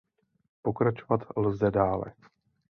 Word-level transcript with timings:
Pokračovat 0.61 1.21
lze 1.37 1.71
dále. 1.71 2.05